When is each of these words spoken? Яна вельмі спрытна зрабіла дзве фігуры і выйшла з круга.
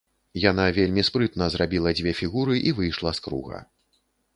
Яна 0.43 0.65
вельмі 0.77 1.03
спрытна 1.11 1.51
зрабіла 1.57 1.95
дзве 2.01 2.17
фігуры 2.23 2.59
і 2.67 2.77
выйшла 2.79 3.11
з 3.21 3.29
круга. 3.29 3.67